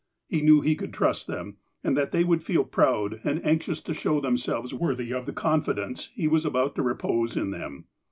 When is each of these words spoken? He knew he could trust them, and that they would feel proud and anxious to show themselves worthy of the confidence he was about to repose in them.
He 0.27 0.41
knew 0.41 0.61
he 0.61 0.73
could 0.75 0.95
trust 0.95 1.27
them, 1.27 1.57
and 1.83 1.95
that 1.95 2.11
they 2.11 2.23
would 2.23 2.41
feel 2.41 2.63
proud 2.63 3.21
and 3.23 3.39
anxious 3.45 3.81
to 3.83 3.93
show 3.93 4.19
themselves 4.19 4.73
worthy 4.73 5.13
of 5.13 5.27
the 5.27 5.31
confidence 5.31 6.09
he 6.15 6.27
was 6.27 6.43
about 6.43 6.73
to 6.77 6.81
repose 6.81 7.37
in 7.37 7.51
them. 7.51 7.85